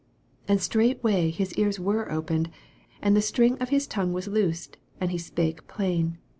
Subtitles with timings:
[0.47, 2.49] 35 And straightway his ears were opened,
[3.03, 6.17] and the string of his tongue was loosed, and he spake plain.